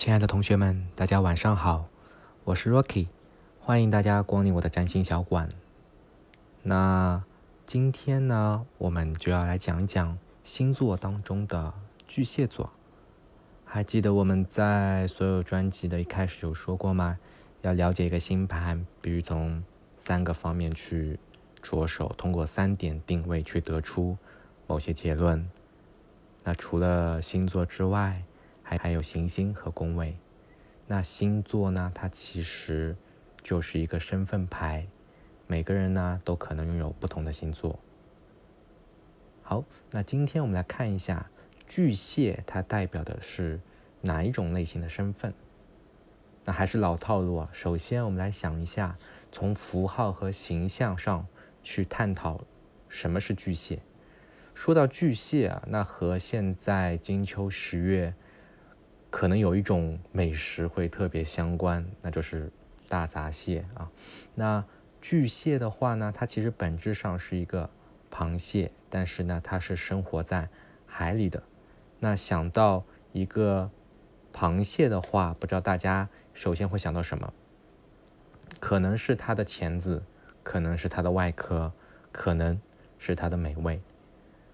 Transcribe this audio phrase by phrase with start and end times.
[0.00, 1.84] 亲爱的同学们，大家晚上好，
[2.44, 3.08] 我是 Rocky，
[3.60, 5.46] 欢迎大家光临我的占星小馆。
[6.62, 7.22] 那
[7.66, 11.74] 今天呢，我们就要来讲一讲星座当中的
[12.08, 12.72] 巨蟹座。
[13.66, 17.18] 还记得我们在所有专辑的一开始有说过吗？
[17.60, 19.62] 要了解一个星盘，比如从
[19.98, 21.18] 三个方面去
[21.60, 24.16] 着手，通过三点定位去得出
[24.66, 25.46] 某些结论。
[26.42, 28.24] 那除了星座之外，
[28.70, 30.16] 还还有行星和宫位。
[30.86, 31.90] 那星座呢？
[31.92, 32.96] 它其实
[33.42, 34.86] 就是一个身份牌，
[35.48, 37.80] 每个人呢都可能拥有不同的星座。
[39.42, 41.28] 好，那今天我们来看一下
[41.66, 43.58] 巨蟹，它代表的是
[44.02, 45.34] 哪一种类型的身份？
[46.44, 47.50] 那还是老套路啊。
[47.52, 48.96] 首先，我们来想一下，
[49.32, 51.26] 从符号和形象上
[51.64, 52.44] 去探讨
[52.88, 53.80] 什么是巨蟹。
[54.54, 58.14] 说到巨蟹啊，那和现在金秋十月
[59.10, 62.50] 可能有一种美食会特别相关，那就是
[62.88, 63.90] 大闸蟹啊。
[64.34, 64.64] 那
[65.00, 67.68] 巨蟹的话呢，它其实本质上是一个
[68.10, 70.48] 螃蟹，但是呢，它是生活在
[70.86, 71.42] 海里的。
[71.98, 73.70] 那想到一个
[74.32, 77.32] 螃蟹的话，不知道大家首先会想到什么？
[78.58, 80.02] 可能是它的钳子，
[80.42, 81.72] 可能是它的外壳，
[82.12, 82.60] 可能
[82.98, 83.80] 是它的美味。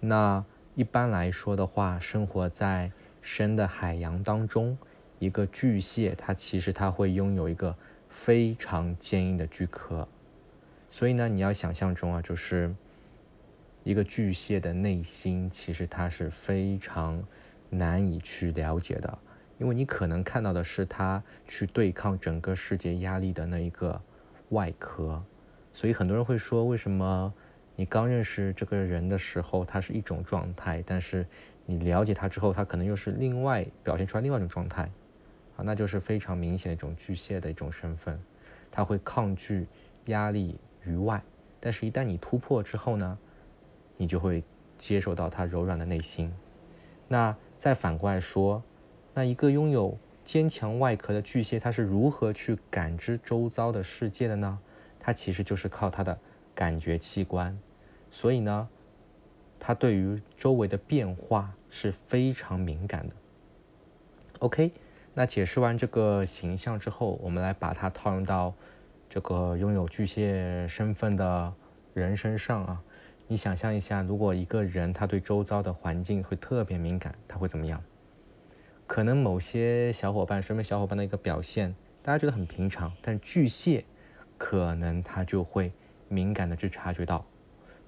[0.00, 2.92] 那一般来说的话，生活在
[3.22, 4.76] 深的海洋当中，
[5.18, 7.76] 一个巨蟹它其实它会拥有一个
[8.08, 10.08] 非常坚硬的巨壳，
[10.90, 12.74] 所以呢，你要想象中啊，就是
[13.84, 17.22] 一个巨蟹的内心，其实它是非常
[17.68, 19.18] 难以去了解的，
[19.58, 24.00] 因为你可能看到的是它去对抗整个世界压力的那一个
[24.48, 25.22] 外壳，
[25.72, 27.32] 所以很多人会说，为什么？
[27.80, 31.26] 你刚认识这个人的时候，他是一种状态，但是
[31.64, 34.82] 你了解他之后，他可能又是另外表现出来另外一种状态，
[35.56, 38.20] 啊，那就是非常明显的一种巨蟹的一种身份，
[38.70, 39.66] 他会抗拒
[40.08, 41.22] 压力于外，
[41.58, 43.18] 但是一旦你突破之后呢，
[43.96, 44.44] 你就会
[44.76, 46.30] 接受到他柔软的内心。
[47.08, 48.62] 那再反过来说，
[49.14, 54.58] 那一个拥有坚强外壳的巨蟹，他是如何去感知周遭的世界的呢？
[54.98, 56.18] 他其实就是靠他的
[56.54, 57.58] 感觉器官。
[58.10, 58.68] 所以呢，
[59.58, 63.14] 他对于周围的变化是非常敏感的。
[64.40, 64.72] OK，
[65.14, 68.54] 那解释完这个形象之后，我们来把它套用到
[69.08, 71.52] 这个拥有巨蟹身份的
[71.94, 72.82] 人身上啊。
[73.28, 77.80] 你想象一下，如果一个人他对周遭的环境会特别敏感，他会怎么样？
[78.86, 83.84] 可能某些小伙伴身边小伙伴的一个表现，大家觉得很平常，但巨蟹
[84.36, 85.70] 可能他就会
[86.08, 87.24] 敏感的去察觉到。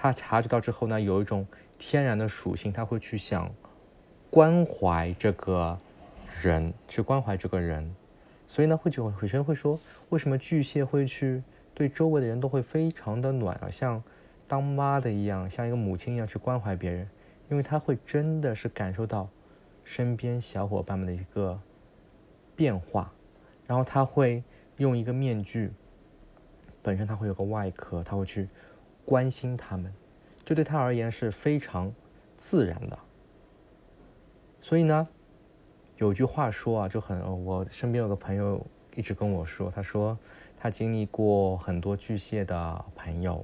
[0.00, 1.44] 他察觉到之后呢，有一种
[1.76, 3.52] 天然的属性，他会去想
[4.30, 5.76] 关怀这个
[6.40, 7.92] 人，去关怀这个人，
[8.46, 9.76] 所以呢，会就有些人会说，
[10.10, 11.42] 为什么巨蟹会去
[11.74, 14.00] 对周围的人都会非常的暖啊，像
[14.46, 17.10] 当妈的一样，像一个母亲一样去关怀别人，
[17.50, 19.28] 因为他会真的是感受到
[19.82, 21.60] 身边小伙伴们的一个
[22.54, 23.12] 变化，
[23.66, 24.44] 然后他会
[24.76, 25.72] 用一个面具，
[26.82, 28.48] 本身他会有个外壳，他会去。
[29.08, 29.90] 关心他们，
[30.44, 31.90] 这对他而言是非常
[32.36, 32.98] 自然的。
[34.60, 35.08] 所以呢，
[35.96, 38.62] 有句话说啊，就很我身边有个朋友
[38.94, 40.18] 一直跟我说，他说
[40.58, 43.42] 他经历过很多巨蟹的朋友，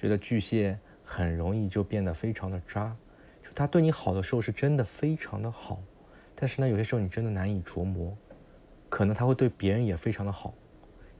[0.00, 2.96] 觉得巨蟹很容易就变得非常的渣，
[3.44, 5.78] 就他对你好的时候是真的非常的好，
[6.34, 8.16] 但是呢，有些时候你真的难以琢磨，
[8.88, 10.54] 可能他会对别人也非常的好，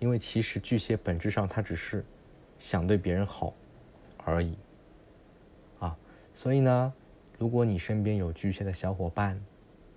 [0.00, 2.04] 因为其实巨蟹本质上他只是
[2.60, 3.52] 想对别人好。
[4.22, 4.54] 而已，
[5.78, 5.96] 啊，
[6.34, 6.92] 所以呢，
[7.38, 9.40] 如果你身边有巨蟹的小伙伴，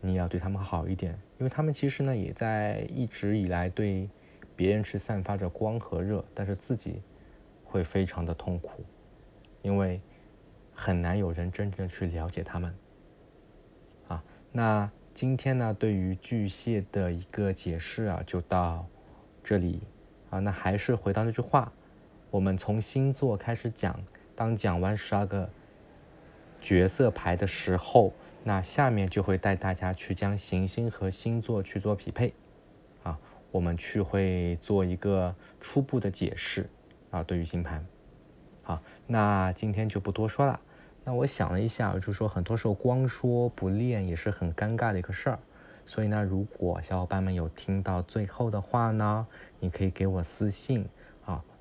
[0.00, 4.10] 你要对他们好一点，因为他们其实呢也在一直以来对
[4.56, 7.00] 别人去散发着光和热，但是自己
[7.64, 8.84] 会非常的痛苦，
[9.62, 10.00] 因为
[10.74, 12.74] 很难有人真正去了解他们，
[14.08, 18.84] 啊，那今天呢对于巨蟹的一个解释啊就到
[19.44, 19.80] 这里，
[20.28, 21.72] 啊，那还是回到那句话。
[22.30, 23.98] 我们从星座开始讲，
[24.34, 25.48] 当讲完十二个
[26.60, 28.12] 角色牌的时候，
[28.44, 32.34] 那下面就会带大家去将行星和星座去做匹配，
[33.02, 33.18] 啊，
[33.50, 36.68] 我们去会做一个初步的解释，
[37.10, 37.86] 啊，对于星盘，
[38.62, 40.60] 好，那今天就不多说了。
[41.04, 45.38] 那我想了一下，就说很多时候光说不练也是很尴尬的一个事儿，
[45.86, 49.26] 所以呢，如果小伙伴们有听到最后的话呢，
[49.60, 50.86] 你可以给我私信。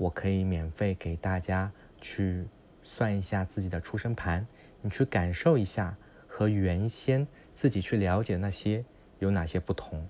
[0.00, 1.70] 我可以免费给大家
[2.00, 2.46] 去
[2.82, 4.46] 算一下自己的出生盘，
[4.80, 5.94] 你去感受一下
[6.26, 8.82] 和原先自己去了解那些
[9.18, 10.08] 有哪些不同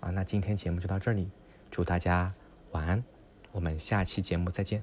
[0.00, 1.28] 啊，那今天节目就到这里，
[1.70, 2.32] 祝大家
[2.70, 3.04] 晚安，
[3.52, 4.82] 我们下期节目再见。